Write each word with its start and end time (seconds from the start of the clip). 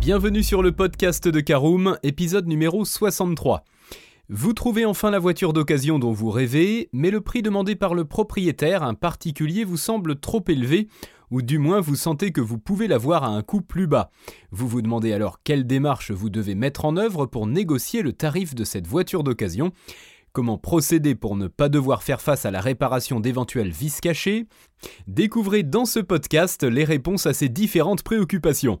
Bienvenue 0.00 0.42
sur 0.42 0.62
le 0.62 0.72
podcast 0.72 1.26
de 1.26 1.40
Caroom, 1.40 1.98
épisode 2.02 2.46
numéro 2.46 2.84
63. 2.84 3.64
Vous 4.28 4.52
trouvez 4.52 4.84
enfin 4.86 5.10
la 5.10 5.18
voiture 5.18 5.52
d'occasion 5.52 5.98
dont 5.98 6.12
vous 6.12 6.30
rêvez, 6.30 6.88
mais 6.92 7.10
le 7.10 7.20
prix 7.20 7.42
demandé 7.42 7.74
par 7.74 7.94
le 7.94 8.04
propriétaire, 8.04 8.84
un 8.84 8.94
particulier, 8.94 9.64
vous 9.64 9.76
semble 9.76 10.18
trop 10.18 10.42
élevé, 10.48 10.88
ou 11.30 11.42
du 11.42 11.58
moins 11.58 11.80
vous 11.80 11.96
sentez 11.96 12.30
que 12.30 12.40
vous 12.40 12.58
pouvez 12.58 12.88
l'avoir 12.88 13.24
à 13.24 13.28
un 13.28 13.42
coût 13.42 13.60
plus 13.60 13.86
bas. 13.86 14.10
Vous 14.50 14.68
vous 14.68 14.82
demandez 14.82 15.12
alors 15.12 15.42
quelle 15.42 15.66
démarche 15.66 16.12
vous 16.12 16.30
devez 16.30 16.54
mettre 16.54 16.84
en 16.84 16.96
œuvre 16.96 17.26
pour 17.26 17.46
négocier 17.46 18.02
le 18.02 18.12
tarif 18.12 18.54
de 18.54 18.64
cette 18.64 18.86
voiture 18.86 19.24
d'occasion. 19.24 19.72
Comment 20.32 20.58
procéder 20.58 21.16
pour 21.16 21.36
ne 21.36 21.48
pas 21.48 21.68
devoir 21.68 22.02
faire 22.02 22.20
face 22.20 22.46
à 22.46 22.50
la 22.50 22.60
réparation 22.60 23.18
d'éventuels 23.18 23.70
vis 23.70 24.00
cachés? 24.00 24.46
Découvrez 25.08 25.64
dans 25.64 25.84
ce 25.84 25.98
podcast 25.98 26.62
les 26.62 26.84
réponses 26.84 27.26
à 27.26 27.34
ces 27.34 27.48
différentes 27.48 28.04
préoccupations. 28.04 28.80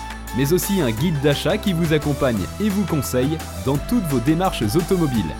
mais 0.37 0.53
aussi 0.53 0.81
un 0.81 0.91
guide 0.91 1.19
d'achat 1.21 1.57
qui 1.57 1.73
vous 1.73 1.93
accompagne 1.93 2.41
et 2.59 2.69
vous 2.69 2.85
conseille 2.85 3.37
dans 3.65 3.77
toutes 3.77 4.03
vos 4.03 4.19
démarches 4.19 4.63
automobiles. 4.75 5.35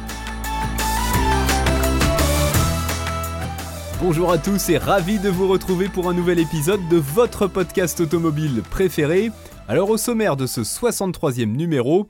Bonjour 4.02 4.31
à 4.31 4.39
tous 4.39 4.70
et 4.70 4.80
ravi 4.80 5.20
de 5.20 5.30
vous 5.30 5.48
retrouver 5.48 5.88
pour 5.88 6.09
un 6.09 6.14
nouvel 6.14 6.39
épisode 6.39 6.88
de 6.89 6.98
votre 6.98 7.45
podcast 7.45 8.00
automobile 8.00 8.64
préféré. 8.67 9.31
Alors 9.67 9.92
au 9.92 9.98
sommaire 9.98 10.36
de 10.36 10.48
ce 10.48 10.61
63e 10.61 11.45
numéro, 11.45 12.08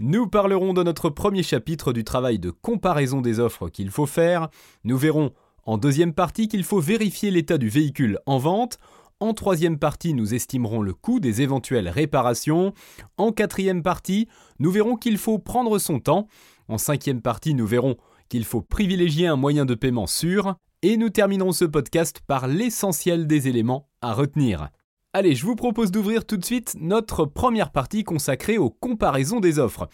nous 0.00 0.26
parlerons 0.26 0.74
de 0.74 0.82
notre 0.82 1.08
premier 1.08 1.44
chapitre 1.44 1.92
du 1.92 2.02
travail 2.02 2.40
de 2.40 2.50
comparaison 2.50 3.20
des 3.20 3.38
offres 3.38 3.68
qu'il 3.68 3.90
faut 3.90 4.06
faire. 4.06 4.48
Nous 4.82 4.98
verrons 4.98 5.30
en 5.64 5.78
deuxième 5.78 6.14
partie 6.14 6.48
qu'il 6.48 6.64
faut 6.64 6.80
vérifier 6.80 7.30
l'état 7.30 7.58
du 7.58 7.68
véhicule 7.68 8.18
en 8.26 8.38
vente. 8.38 8.78
En 9.22 9.34
troisième 9.34 9.78
partie, 9.78 10.14
nous 10.14 10.32
estimerons 10.32 10.80
le 10.80 10.94
coût 10.94 11.20
des 11.20 11.42
éventuelles 11.42 11.90
réparations. 11.90 12.72
En 13.18 13.32
quatrième 13.32 13.82
partie, 13.82 14.28
nous 14.58 14.70
verrons 14.70 14.96
qu'il 14.96 15.18
faut 15.18 15.38
prendre 15.38 15.78
son 15.78 16.00
temps. 16.00 16.26
En 16.68 16.78
cinquième 16.78 17.20
partie, 17.20 17.52
nous 17.52 17.66
verrons 17.66 17.96
qu'il 18.30 18.46
faut 18.46 18.62
privilégier 18.62 19.26
un 19.26 19.36
moyen 19.36 19.66
de 19.66 19.74
paiement 19.74 20.06
sûr. 20.06 20.54
Et 20.80 20.96
nous 20.96 21.10
terminerons 21.10 21.52
ce 21.52 21.66
podcast 21.66 22.20
par 22.26 22.48
l'essentiel 22.48 23.26
des 23.26 23.46
éléments 23.46 23.90
à 24.00 24.14
retenir. 24.14 24.70
Allez, 25.12 25.34
je 25.34 25.44
vous 25.44 25.56
propose 25.56 25.90
d'ouvrir 25.90 26.24
tout 26.24 26.38
de 26.38 26.44
suite 26.44 26.74
notre 26.80 27.26
première 27.26 27.72
partie 27.72 28.04
consacrée 28.04 28.56
aux 28.56 28.70
comparaisons 28.70 29.40
des 29.40 29.58
offres. 29.58 29.90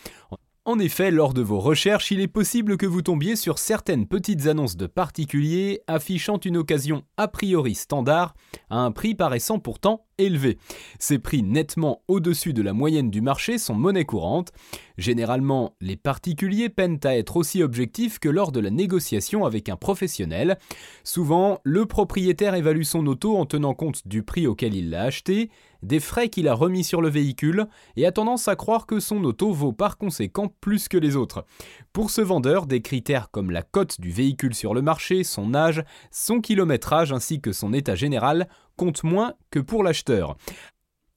En 0.66 0.80
effet, 0.80 1.12
lors 1.12 1.32
de 1.32 1.42
vos 1.42 1.60
recherches, 1.60 2.10
il 2.10 2.20
est 2.20 2.26
possible 2.26 2.76
que 2.76 2.86
vous 2.86 3.00
tombiez 3.00 3.36
sur 3.36 3.60
certaines 3.60 4.08
petites 4.08 4.48
annonces 4.48 4.76
de 4.76 4.88
particuliers 4.88 5.80
affichant 5.86 6.38
une 6.38 6.56
occasion 6.56 7.04
a 7.16 7.28
priori 7.28 7.76
standard 7.76 8.34
à 8.68 8.78
un 8.80 8.90
prix 8.90 9.14
paraissant 9.14 9.60
pourtant 9.60 10.05
élevé. 10.18 10.58
Ces 10.98 11.18
prix 11.18 11.42
nettement 11.42 12.02
au-dessus 12.08 12.52
de 12.52 12.62
la 12.62 12.72
moyenne 12.72 13.10
du 13.10 13.20
marché 13.20 13.58
sont 13.58 13.74
monnaie 13.74 14.04
courante. 14.04 14.52
Généralement, 14.98 15.74
les 15.80 15.96
particuliers 15.96 16.68
peinent 16.68 17.00
à 17.04 17.16
être 17.16 17.36
aussi 17.36 17.62
objectifs 17.62 18.18
que 18.18 18.28
lors 18.28 18.52
de 18.52 18.60
la 18.60 18.70
négociation 18.70 19.44
avec 19.44 19.68
un 19.68 19.76
professionnel. 19.76 20.58
Souvent, 21.04 21.60
le 21.64 21.86
propriétaire 21.86 22.54
évalue 22.54 22.82
son 22.82 23.06
auto 23.06 23.36
en 23.36 23.46
tenant 23.46 23.74
compte 23.74 24.06
du 24.06 24.22
prix 24.22 24.46
auquel 24.46 24.74
il 24.74 24.90
l'a 24.90 25.02
acheté, 25.02 25.50
des 25.82 26.00
frais 26.00 26.28
qu'il 26.28 26.48
a 26.48 26.54
remis 26.54 26.84
sur 26.84 27.02
le 27.02 27.08
véhicule 27.08 27.66
et 27.96 28.06
a 28.06 28.12
tendance 28.12 28.48
à 28.48 28.56
croire 28.56 28.86
que 28.86 29.00
son 29.00 29.22
auto 29.24 29.52
vaut 29.52 29.72
par 29.72 29.98
conséquent 29.98 30.50
plus 30.60 30.88
que 30.88 30.96
les 30.96 31.16
autres. 31.16 31.44
Pour 31.92 32.10
ce 32.10 32.20
vendeur, 32.20 32.66
des 32.66 32.80
critères 32.80 33.30
comme 33.30 33.50
la 33.50 33.62
cote 33.62 34.00
du 34.00 34.10
véhicule 34.10 34.54
sur 34.54 34.74
le 34.74 34.82
marché, 34.82 35.24
son 35.24 35.54
âge, 35.54 35.84
son 36.10 36.40
kilométrage 36.40 37.12
ainsi 37.12 37.40
que 37.40 37.52
son 37.52 37.72
état 37.72 37.94
général 37.94 38.48
comptent 38.76 39.04
moins 39.04 39.34
que 39.50 39.58
pour 39.58 39.82
l'acheteur. 39.82 40.36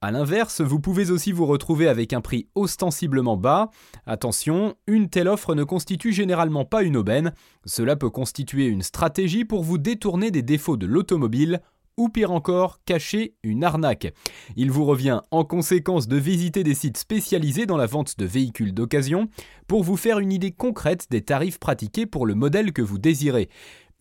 A 0.02 0.12
l'inverse, 0.12 0.62
vous 0.62 0.80
pouvez 0.80 1.12
aussi 1.12 1.34
vous 1.34 1.46
retrouver 1.46 1.90
avec 1.90 2.14
un 2.14 2.22
prix 2.22 2.48
ostensiblement 2.56 3.36
bas. 3.36 3.70
Attention, 4.06 4.76
une 4.88 5.10
telle 5.10 5.28
offre 5.28 5.56
ne 5.56 5.66
constitue 5.66 6.14
généralement 6.14 6.64
pas 6.64 6.84
une 6.84 6.96
aubaine. 6.96 7.34
Cela 7.66 7.98
peut 7.98 8.10
constituer 8.10 8.68
une 8.68 8.82
stratégie 8.82 9.44
pour 9.44 9.62
vous 9.62 9.78
détourner 9.78 10.32
des 10.32 10.42
défauts 10.42 10.78
de 10.78 10.88
l'automobile 10.88 11.60
ou 11.98 12.08
pire 12.08 12.32
encore, 12.32 12.80
cacher 12.86 13.36
une 13.44 13.66
arnaque. 13.66 14.14
Il 14.56 14.72
vous 14.72 14.86
revient 14.86 15.20
en 15.32 15.44
conséquence 15.44 16.08
de 16.08 16.16
visiter 16.16 16.64
des 16.64 16.76
sites 16.76 16.98
spécialisés 16.98 17.66
dans 17.66 17.76
la 17.76 17.88
vente 17.88 18.18
de 18.18 18.26
véhicules 18.26 18.74
d'occasion 18.74 19.28
pour 19.68 19.84
vous 19.84 19.98
faire 19.98 20.20
une 20.20 20.32
idée 20.32 20.52
concrète 20.52 21.08
des 21.12 21.24
tarifs 21.24 21.60
pratiqués 21.60 22.06
pour 22.06 22.26
le 22.26 22.36
modèle 22.36 22.72
que 22.72 22.82
vous 22.82 23.00
désirez. 23.00 23.50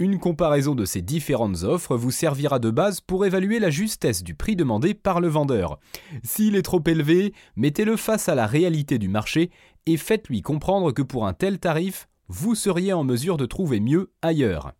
Une 0.00 0.20
comparaison 0.20 0.76
de 0.76 0.84
ces 0.84 1.02
différentes 1.02 1.64
offres 1.64 1.96
vous 1.96 2.12
servira 2.12 2.60
de 2.60 2.70
base 2.70 3.00
pour 3.00 3.26
évaluer 3.26 3.58
la 3.58 3.70
justesse 3.70 4.22
du 4.22 4.36
prix 4.36 4.54
demandé 4.54 4.94
par 4.94 5.20
le 5.20 5.26
vendeur. 5.26 5.80
S'il 6.22 6.54
est 6.54 6.62
trop 6.62 6.80
élevé, 6.86 7.34
mettez-le 7.56 7.96
face 7.96 8.28
à 8.28 8.36
la 8.36 8.46
réalité 8.46 8.98
du 8.98 9.08
marché 9.08 9.50
et 9.86 9.96
faites-lui 9.96 10.40
comprendre 10.40 10.92
que 10.92 11.02
pour 11.02 11.26
un 11.26 11.32
tel 11.32 11.58
tarif, 11.58 12.08
vous 12.28 12.54
seriez 12.54 12.92
en 12.92 13.02
mesure 13.02 13.36
de 13.38 13.46
trouver 13.46 13.80
mieux 13.80 14.12
ailleurs. 14.22 14.72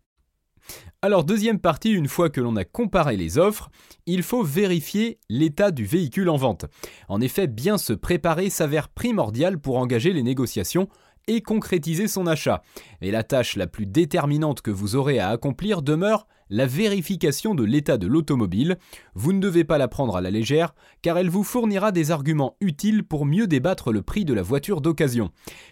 Alors 1.01 1.25
deuxième 1.25 1.59
partie, 1.59 1.91
une 1.91 2.07
fois 2.07 2.29
que 2.29 2.39
l'on 2.39 2.55
a 2.55 2.63
comparé 2.63 3.17
les 3.17 3.37
offres, 3.37 3.69
il 4.05 4.23
faut 4.23 4.43
vérifier 4.43 5.19
l'état 5.29 5.71
du 5.71 5.83
véhicule 5.83 6.29
en 6.29 6.37
vente. 6.37 6.65
En 7.09 7.19
effet, 7.19 7.47
bien 7.47 7.77
se 7.77 7.91
préparer 7.93 8.49
s'avère 8.49 8.87
primordial 8.87 9.59
pour 9.59 9.77
engager 9.79 10.13
les 10.13 10.23
négociations 10.23 10.87
et 11.27 11.41
concrétiser 11.41 12.07
son 12.07 12.27
achat. 12.27 12.61
Et 13.01 13.11
la 13.11 13.23
tâche 13.23 13.55
la 13.55 13.67
plus 13.67 13.85
déterminante 13.85 14.61
que 14.61 14.71
vous 14.71 14.95
aurez 14.95 15.19
à 15.19 15.29
accomplir 15.29 15.81
demeure 15.81 16.27
la 16.49 16.65
vérification 16.65 17.55
de 17.55 17.63
l'état 17.63 17.97
de 17.97 18.07
l'automobile. 18.07 18.77
Vous 19.13 19.33
ne 19.33 19.39
devez 19.39 19.63
pas 19.63 19.77
la 19.77 19.87
prendre 19.87 20.15
à 20.15 20.21
la 20.21 20.31
légère, 20.31 20.73
car 21.01 21.17
elle 21.17 21.29
vous 21.29 21.43
fournira 21.43 21.91
des 21.91 22.11
arguments 22.11 22.55
utiles 22.59 23.03
pour 23.03 23.25
mieux 23.25 23.47
débattre 23.47 23.91
le 23.91 24.01
prix 24.01 24.25
de 24.25 24.33
la 24.33 24.41
voiture 24.41 24.81
d'occasion. 24.81 25.29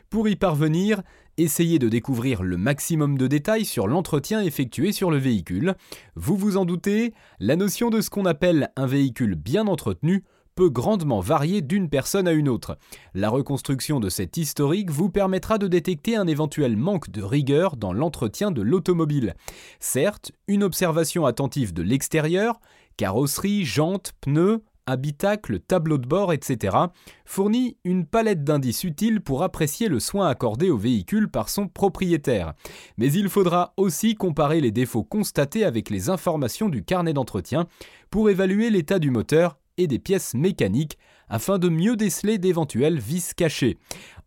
Pour 0.10 0.30
y 0.30 0.36
parvenir, 0.36 1.02
essayez 1.38 1.80
de 1.80 1.90
découvrir 1.90 2.44
le 2.44 2.58
maximum 2.58 3.18
de 3.18 3.28
détails 3.28 3.66
sur 3.66 3.88
l'entretien 3.88 4.42
effectué 4.42 4.92
sur 4.92 5.12
le 5.12 5.18
véhicule. 5.18 5.76
Vous 6.16 6.38
vous 6.38 6.58
en 6.58 6.66
doutez, 6.66 7.14
la 7.40 7.56
notion 7.56 7.90
de 7.90 8.02
ce 8.02 8.10
qu'on 8.10 8.26
appelle 8.26 8.72
un 8.76 8.86
véhicule 8.86 9.36
bien 9.36 9.68
entretenu 9.68 10.24
peut 10.58 10.70
grandement 10.70 11.20
varier 11.20 11.62
d'une 11.62 11.88
personne 11.88 12.28
à 12.28 12.32
une 12.32 12.50
autre. 12.50 12.80
La 13.14 13.30
reconstruction 13.30 14.00
de 14.00 14.10
cet 14.10 14.38
historique 14.38 14.90
vous 14.90 15.10
permettra 15.10 15.60
de 15.60 15.68
détecter 15.68 16.16
un 16.16 16.26
éventuel 16.26 16.76
manque 16.76 17.12
de 17.12 17.22
rigueur 17.22 17.78
dans 17.78 17.94
l'entretien 17.94 18.50
de 18.50 18.64
l'automobile. 18.64 19.36
Certes, 19.80 20.32
une 20.48 20.64
observation 20.64 21.28
attentive 21.28 21.74
de 21.74 21.84
l'extérieur, 21.84 22.60
carrosserie, 22.98 23.66
jantes, 23.66 24.14
pneus, 24.20 24.64
habitacle, 24.88 25.60
tableau 25.60 26.00
de 26.00 26.08
bord, 26.08 26.34
etc., 26.34 26.76
fournit 27.26 27.78
une 27.84 28.08
palette 28.08 28.44
d'indices 28.44 28.84
utiles 28.84 29.22
pour 29.22 29.44
apprécier 29.44 29.90
le 29.90 30.00
soin 30.00 30.28
accordé 30.28 30.72
au 30.72 30.78
véhicule 30.78 31.30
par 31.30 31.50
son 31.50 31.68
propriétaire. 31.68 32.54
Mais 32.98 33.12
il 33.12 33.30
faudra 33.30 33.74
aussi 33.78 34.16
comparer 34.16 34.60
les 34.60 34.72
défauts 34.72 35.04
constatés 35.04 35.66
avec 35.66 35.92
les 35.92 36.10
informations 36.10 36.68
du 36.68 36.84
carnet 36.84 37.14
d'entretien 37.14 37.68
pour 38.10 38.32
évaluer 38.32 38.72
l'état 38.72 38.98
du 38.98 39.12
moteur 39.12 39.60
et 39.78 39.88
des 39.88 40.00
pièces 40.00 40.34
mécaniques 40.34 40.98
afin 41.30 41.60
de 41.60 41.70
mieux 41.70 41.96
déceler 41.96 42.38
d'éventuels 42.38 43.00
vis 43.00 43.34
cachés. 43.34 43.78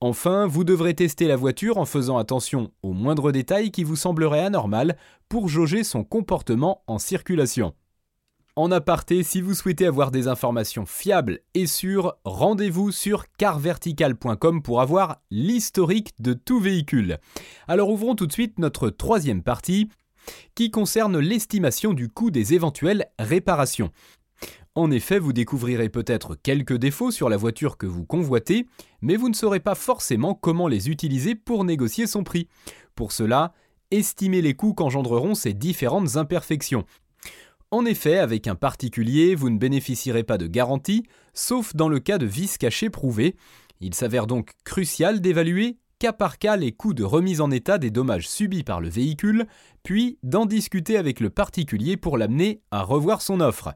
Enfin, 0.01 0.47
vous 0.47 0.65
devrez 0.65 0.95
tester 0.95 1.27
la 1.27 1.37
voiture 1.37 1.79
en 1.79 1.85
faisant 1.85 2.19
attention 2.19 2.71
aux 2.83 2.93
moindres 2.93 3.33
détails 3.33 3.71
qui 3.71 3.85
vous 3.85 3.97
sembleraient 3.97 4.45
anormaux 4.45 4.93
pour 5.29 5.49
jauger 5.49 5.85
son 5.85 6.05
comportement 6.05 6.83
en 6.87 6.99
circulation. 6.99 7.75
En 8.57 8.73
aparté, 8.73 9.23
si 9.23 9.41
vous 9.41 9.55
souhaitez 9.55 9.87
avoir 9.87 10.11
des 10.11 10.27
informations 10.29 10.85
fiables 10.85 11.41
et 11.55 11.67
sûres, 11.67 12.17
rendez-vous 12.25 12.91
sur 12.91 13.25
carvertical.com 13.39 14.63
pour 14.63 14.81
avoir 14.81 15.23
l'historique 15.31 16.13
de 16.19 16.35
tout 16.35 16.61
véhicule. 16.61 17.19
Alors 17.69 17.91
ouvrons 17.91 18.17
tout 18.17 18.27
de 18.27 18.33
suite 18.33 18.59
notre 18.59 18.91
troisième 18.91 19.43
partie 19.43 19.89
qui 20.55 20.71
concerne 20.71 21.19
l'estimation 21.19 21.93
du 21.93 22.09
coût 22.09 22.31
des 22.31 22.55
éventuelles 22.55 23.07
réparations. 23.19 23.91
En 24.77 24.91
effet, 24.91 25.19
vous 25.19 25.33
découvrirez 25.33 25.89
peut-être 25.89 26.37
quelques 26.37 26.77
défauts 26.77 27.11
sur 27.11 27.29
la 27.29 27.37
voiture 27.37 27.77
que 27.77 27.87
vous 27.87 28.05
convoitez, 28.05 28.67
mais 29.03 29.17
vous 29.17 29.29
ne 29.29 29.35
saurez 29.35 29.61
pas 29.61 29.75
forcément 29.75 30.35
comment 30.35 30.69
les 30.69 30.89
utiliser 30.89 31.35
pour 31.35 31.65
négocier 31.65 32.07
son 32.07 32.23
prix. 32.23 32.49
Pour 32.95 33.11
cela, 33.11 33.53
estimez 33.91 34.43
les 34.43 34.55
coûts 34.55 34.75
qu'engendreront 34.75 35.35
ces 35.35 35.55
différentes 35.55 36.17
imperfections. 36.17 36.85
En 37.73 37.85
effet, 37.85 38.19
avec 38.19 38.47
un 38.47 38.55
particulier, 38.55 39.35
vous 39.35 39.51
ne 39.51 39.59
bénéficierez 39.59 40.23
pas 40.23 40.39
de 40.39 40.47
garantie, 40.47 41.05
sauf 41.35 41.75
dans 41.75 41.89
le 41.89 41.99
cas 41.99 42.19
de 42.19 42.27
vices 42.27 42.59
cachés 42.59 42.91
prouvés. 42.91 43.37
Il 43.81 43.95
s'avère 43.95 44.27
donc 44.27 44.53
crucial 44.65 45.21
d'évaluer 45.21 45.79
cas 46.01 46.13
par 46.15 46.39
cas 46.39 46.57
les 46.57 46.73
coûts 46.73 46.95
de 46.95 47.05
remise 47.05 47.43
en 47.43 47.51
état 47.51 47.77
des 47.77 47.91
dommages 47.91 48.27
subis 48.27 48.65
par 48.65 48.81
le 48.81 48.89
véhicule, 48.89 49.47
puis 49.83 50.19
d'en 50.23 50.47
discuter 50.47 50.97
avec 50.97 51.21
le 51.21 51.29
particulier 51.29 51.99
pour 51.99 52.17
l'amener 52.17 52.63
à 52.71 52.83
revoir 52.83 53.21
son 53.21 53.41
offre. 53.41 53.75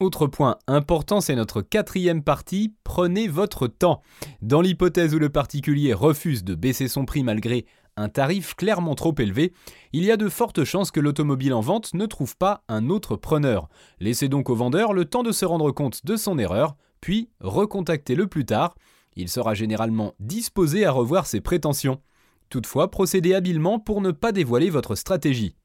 Autre 0.00 0.26
point 0.26 0.56
important, 0.66 1.20
c'est 1.20 1.34
notre 1.34 1.60
quatrième 1.60 2.22
partie, 2.22 2.74
prenez 2.84 3.28
votre 3.28 3.66
temps. 3.66 4.00
Dans 4.40 4.62
l'hypothèse 4.62 5.14
où 5.14 5.18
le 5.18 5.28
particulier 5.28 5.92
refuse 5.92 6.42
de 6.42 6.54
baisser 6.54 6.88
son 6.88 7.04
prix 7.04 7.22
malgré 7.22 7.66
un 7.98 8.08
tarif 8.08 8.54
clairement 8.54 8.94
trop 8.94 9.14
élevé, 9.18 9.52
il 9.92 10.02
y 10.04 10.10
a 10.10 10.16
de 10.16 10.30
fortes 10.30 10.64
chances 10.64 10.90
que 10.90 11.00
l'automobile 11.00 11.52
en 11.52 11.60
vente 11.60 11.92
ne 11.92 12.06
trouve 12.06 12.34
pas 12.38 12.64
un 12.68 12.88
autre 12.88 13.16
preneur. 13.16 13.68
Laissez 13.98 14.30
donc 14.30 14.48
au 14.48 14.54
vendeur 14.54 14.94
le 14.94 15.04
temps 15.04 15.22
de 15.22 15.32
se 15.32 15.44
rendre 15.44 15.70
compte 15.70 16.06
de 16.06 16.16
son 16.16 16.38
erreur, 16.38 16.76
puis 17.02 17.28
recontactez-le 17.40 18.26
plus 18.26 18.46
tard. 18.46 18.74
Il 19.16 19.28
sera 19.28 19.52
généralement 19.52 20.14
disposé 20.18 20.86
à 20.86 20.92
revoir 20.92 21.26
ses 21.26 21.42
prétentions. 21.42 22.00
Toutefois, 22.48 22.90
procédez 22.90 23.34
habilement 23.34 23.78
pour 23.78 24.00
ne 24.00 24.12
pas 24.12 24.32
dévoiler 24.32 24.70
votre 24.70 24.94
stratégie. 24.94 25.56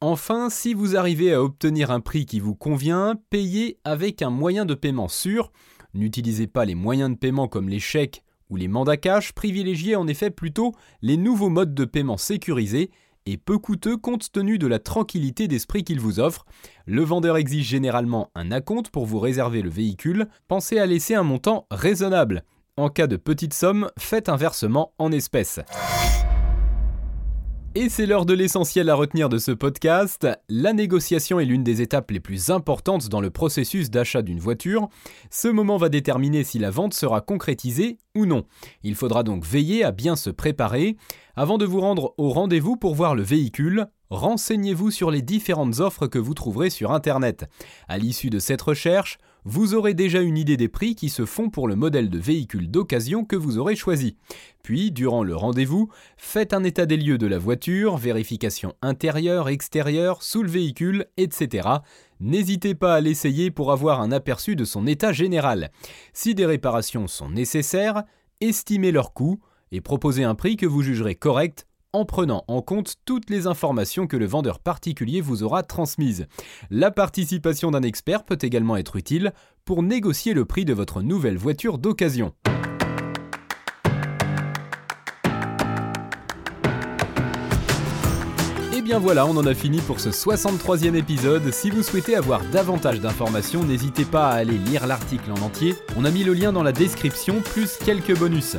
Enfin, 0.00 0.50
si 0.50 0.74
vous 0.74 0.96
arrivez 0.96 1.32
à 1.32 1.42
obtenir 1.42 1.90
un 1.90 2.00
prix 2.00 2.26
qui 2.26 2.40
vous 2.40 2.54
convient, 2.54 3.14
payez 3.30 3.78
avec 3.84 4.22
un 4.22 4.30
moyen 4.30 4.64
de 4.64 4.74
paiement 4.74 5.08
sûr. 5.08 5.52
N'utilisez 5.94 6.46
pas 6.46 6.64
les 6.64 6.74
moyens 6.74 7.10
de 7.10 7.16
paiement 7.16 7.48
comme 7.48 7.68
les 7.68 7.80
chèques 7.80 8.22
ou 8.50 8.56
les 8.56 8.68
mandats 8.68 8.96
cash, 8.96 9.32
privilégiez 9.32 9.96
en 9.96 10.06
effet 10.06 10.30
plutôt 10.30 10.72
les 11.02 11.16
nouveaux 11.16 11.48
modes 11.48 11.74
de 11.74 11.84
paiement 11.84 12.16
sécurisés 12.16 12.90
et 13.24 13.36
peu 13.38 13.58
coûteux 13.58 13.96
compte 13.96 14.30
tenu 14.30 14.58
de 14.58 14.66
la 14.66 14.78
tranquillité 14.78 15.48
d'esprit 15.48 15.82
qu'ils 15.82 16.00
vous 16.00 16.20
offrent. 16.20 16.46
Le 16.86 17.02
vendeur 17.02 17.36
exige 17.36 17.66
généralement 17.66 18.30
un 18.34 18.52
acompte 18.52 18.90
pour 18.90 19.06
vous 19.06 19.18
réserver 19.18 19.62
le 19.62 19.70
véhicule. 19.70 20.28
Pensez 20.46 20.78
à 20.78 20.86
laisser 20.86 21.14
un 21.14 21.24
montant 21.24 21.66
raisonnable. 21.70 22.44
En 22.76 22.88
cas 22.88 23.06
de 23.06 23.16
petite 23.16 23.54
somme, 23.54 23.88
faites 23.98 24.28
un 24.28 24.36
versement 24.36 24.92
en 24.98 25.10
espèces. 25.10 25.60
Et 27.78 27.90
c'est 27.90 28.06
l'heure 28.06 28.24
de 28.24 28.32
l'essentiel 28.32 28.88
à 28.88 28.94
retenir 28.94 29.28
de 29.28 29.36
ce 29.36 29.50
podcast. 29.50 30.26
La 30.48 30.72
négociation 30.72 31.40
est 31.40 31.44
l'une 31.44 31.62
des 31.62 31.82
étapes 31.82 32.10
les 32.10 32.20
plus 32.20 32.48
importantes 32.48 33.10
dans 33.10 33.20
le 33.20 33.28
processus 33.28 33.90
d'achat 33.90 34.22
d'une 34.22 34.38
voiture. 34.38 34.88
Ce 35.28 35.48
moment 35.48 35.76
va 35.76 35.90
déterminer 35.90 36.42
si 36.42 36.58
la 36.58 36.70
vente 36.70 36.94
sera 36.94 37.20
concrétisée 37.20 37.98
ou 38.14 38.24
non. 38.24 38.44
Il 38.82 38.94
faudra 38.94 39.24
donc 39.24 39.44
veiller 39.44 39.84
à 39.84 39.92
bien 39.92 40.16
se 40.16 40.30
préparer. 40.30 40.96
Avant 41.34 41.58
de 41.58 41.66
vous 41.66 41.82
rendre 41.82 42.14
au 42.16 42.30
rendez-vous 42.30 42.78
pour 42.78 42.94
voir 42.94 43.14
le 43.14 43.22
véhicule, 43.22 43.88
renseignez-vous 44.10 44.90
sur 44.90 45.10
les 45.10 45.22
différentes 45.22 45.80
offres 45.80 46.06
que 46.06 46.18
vous 46.18 46.34
trouverez 46.34 46.70
sur 46.70 46.92
Internet. 46.92 47.46
À 47.88 47.98
l'issue 47.98 48.30
de 48.30 48.38
cette 48.38 48.62
recherche, 48.62 49.18
vous 49.48 49.74
aurez 49.74 49.94
déjà 49.94 50.22
une 50.22 50.36
idée 50.36 50.56
des 50.56 50.68
prix 50.68 50.96
qui 50.96 51.08
se 51.08 51.24
font 51.24 51.50
pour 51.50 51.68
le 51.68 51.76
modèle 51.76 52.10
de 52.10 52.18
véhicule 52.18 52.68
d'occasion 52.68 53.24
que 53.24 53.36
vous 53.36 53.58
aurez 53.58 53.76
choisi. 53.76 54.16
Puis, 54.64 54.90
durant 54.90 55.22
le 55.22 55.36
rendez-vous, 55.36 55.88
faites 56.16 56.52
un 56.52 56.64
état 56.64 56.84
des 56.84 56.96
lieux 56.96 57.16
de 57.16 57.28
la 57.28 57.38
voiture, 57.38 57.96
vérification 57.96 58.74
intérieure, 58.82 59.48
extérieure, 59.48 60.24
sous 60.24 60.42
le 60.42 60.50
véhicule, 60.50 61.06
etc. 61.16 61.68
N'hésitez 62.18 62.74
pas 62.74 62.96
à 62.96 63.00
l'essayer 63.00 63.52
pour 63.52 63.70
avoir 63.70 64.00
un 64.00 64.10
aperçu 64.10 64.56
de 64.56 64.64
son 64.64 64.84
état 64.84 65.12
général. 65.12 65.70
Si 66.12 66.34
des 66.34 66.46
réparations 66.46 67.06
sont 67.06 67.30
nécessaires, 67.30 68.02
estimez 68.40 68.90
leur 68.90 69.12
coût 69.12 69.38
et 69.70 69.80
proposez 69.80 70.24
un 70.24 70.34
prix 70.34 70.56
que 70.56 70.66
vous 70.66 70.82
jugerez 70.82 71.14
correct 71.14 71.68
en 71.96 72.04
prenant 72.04 72.44
en 72.46 72.60
compte 72.60 72.96
toutes 73.06 73.30
les 73.30 73.46
informations 73.46 74.06
que 74.06 74.18
le 74.18 74.26
vendeur 74.26 74.58
particulier 74.58 75.22
vous 75.22 75.42
aura 75.42 75.62
transmises. 75.62 76.26
La 76.70 76.90
participation 76.90 77.70
d'un 77.70 77.82
expert 77.82 78.24
peut 78.24 78.38
également 78.42 78.76
être 78.76 78.96
utile 78.96 79.32
pour 79.64 79.82
négocier 79.82 80.34
le 80.34 80.44
prix 80.44 80.66
de 80.66 80.74
votre 80.74 81.00
nouvelle 81.00 81.38
voiture 81.38 81.78
d'occasion. 81.78 82.34
Et 88.76 88.82
bien 88.82 88.98
voilà, 88.98 89.24
on 89.24 89.38
en 89.38 89.46
a 89.46 89.54
fini 89.54 89.80
pour 89.80 90.00
ce 90.00 90.10
63e 90.10 90.94
épisode. 90.94 91.50
Si 91.50 91.70
vous 91.70 91.82
souhaitez 91.82 92.14
avoir 92.14 92.42
davantage 92.50 93.00
d'informations, 93.00 93.64
n'hésitez 93.64 94.04
pas 94.04 94.28
à 94.28 94.34
aller 94.34 94.58
lire 94.58 94.86
l'article 94.86 95.32
en 95.32 95.40
entier. 95.40 95.74
On 95.96 96.04
a 96.04 96.10
mis 96.10 96.24
le 96.24 96.34
lien 96.34 96.52
dans 96.52 96.62
la 96.62 96.72
description, 96.72 97.40
plus 97.40 97.78
quelques 97.78 98.18
bonus. 98.18 98.58